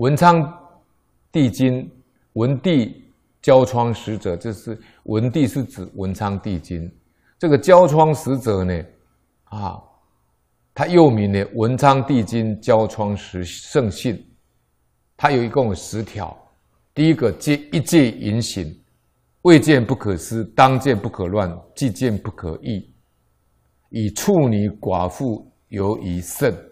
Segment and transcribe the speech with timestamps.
[0.00, 0.50] 文昌
[1.30, 1.86] 帝君，
[2.32, 3.04] 文帝
[3.42, 6.90] 交窗使者，这是文帝是指文昌帝君。
[7.38, 8.82] 这个交窗使者呢，
[9.44, 9.78] 啊，
[10.72, 14.18] 他又名呢文昌帝君交窗使圣训，
[15.18, 16.34] 他有一共有十条。
[16.94, 18.74] 第一个戒一戒淫行，
[19.42, 22.90] 未见不可思，当见不可乱，既见不可异，
[23.90, 26.69] 以处女寡妇尤宜甚。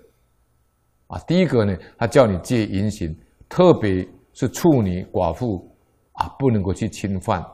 [1.09, 3.15] 啊，第一个呢，他叫你戒淫行，
[3.49, 5.71] 特别是处女寡妇
[6.13, 7.45] 啊，不能够去侵犯。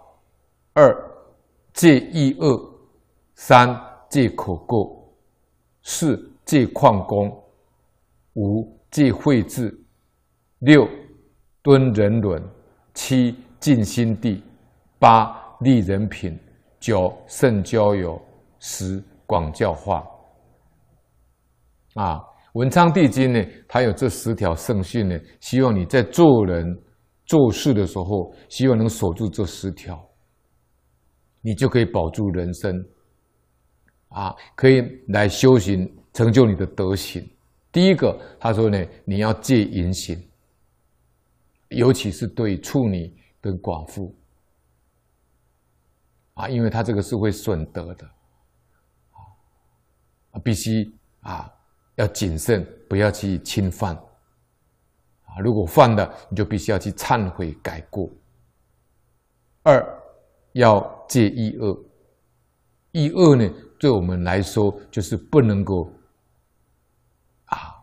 [0.75, 0.95] 二
[1.73, 2.71] 戒意恶。
[3.37, 3.69] 三
[4.09, 4.97] 戒口垢，
[5.83, 7.29] 四戒旷工，
[8.35, 9.77] 五戒秽字，
[10.61, 10.89] 六
[11.61, 12.41] 敦人伦，
[12.95, 14.41] 七尽心地，
[15.01, 16.39] 八立人品，
[16.79, 18.23] 九慎交友，
[18.61, 20.07] 十广教化。
[21.95, 26.65] 啊，文昌帝君呢，他有这十条圣训呢，希望你在做人
[27.27, 30.01] 做事的时候，希望能守住这十条，
[31.41, 32.73] 你就可以保住人生。
[34.09, 37.29] 啊，可以来修行，成就你的德行。
[37.73, 40.17] 第一个，他说呢，你要戒淫行，
[41.71, 44.15] 尤其是对处女跟寡妇，
[46.35, 48.07] 啊，因为他这个是会损德的，
[50.31, 50.89] 啊，必须
[51.23, 51.53] 啊
[51.97, 53.95] 要谨慎，不要去侵犯，
[55.27, 58.11] 啊，如果犯了，你就必须要去忏悔改过。
[59.63, 60.03] 二，
[60.53, 61.85] 要戒一恶，
[62.93, 63.51] 一恶呢？
[63.79, 65.93] 对我们来说，就是不能够
[67.47, 67.75] 啊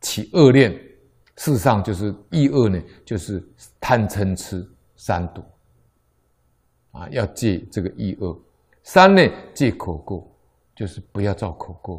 [0.00, 0.72] 起恶念。
[1.36, 3.42] 事实上，就是一恶呢，就是
[3.80, 5.42] 贪嗔痴三毒
[6.90, 8.38] 啊，要戒这个一恶。
[8.82, 9.22] 三呢，
[9.54, 10.26] 戒口垢，
[10.80, 11.98] 就是不要造口垢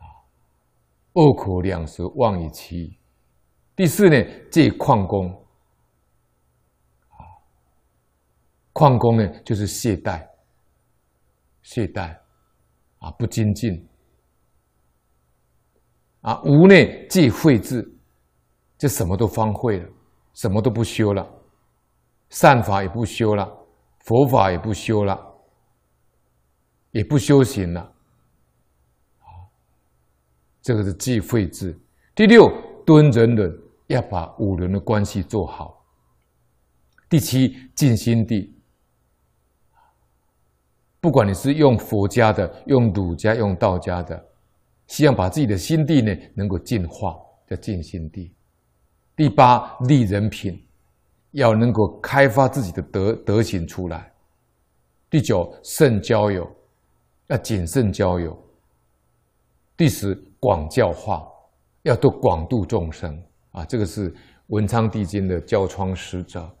[0.00, 0.24] 啊，
[1.12, 2.98] 恶口两舌，妄以其。
[3.76, 4.16] 第四呢，
[4.50, 5.28] 戒旷工。
[7.10, 7.20] 啊，
[8.72, 10.26] 旷工呢，就是懈怠。
[11.60, 12.16] 懈怠，
[12.96, 13.86] 啊，不精进，
[16.22, 16.74] 啊，无呢，
[17.10, 17.94] 戒秽字，
[18.78, 19.88] 就什么都荒废了，
[20.32, 21.30] 什么都不修了，
[22.30, 23.46] 善法也不修了，
[23.98, 25.31] 佛法也不修了，
[26.92, 27.80] 也不修行了，
[29.18, 29.26] 啊，
[30.62, 31.78] 这个是戒秽字。
[32.14, 32.50] 第六，
[32.86, 33.58] 敦人伦，
[33.88, 35.84] 要把五伦的关系做好。
[37.08, 38.54] 第七，尽心地。
[41.00, 44.24] 不管你是用佛家的、用儒家、用道家的，
[44.86, 47.16] 希望把自己的心地呢能够净化，
[47.48, 48.32] 叫净心地。
[49.16, 50.64] 第八，立人品，
[51.30, 54.12] 要能够开发自己的德德行出来。
[55.10, 56.48] 第九，慎交友，
[57.32, 58.38] 要谨慎交友。
[59.74, 61.26] 第十，广教化，
[61.80, 63.18] 要多广度众生
[63.52, 63.64] 啊！
[63.64, 64.14] 这个是
[64.48, 66.54] 文昌帝君的教窗使者。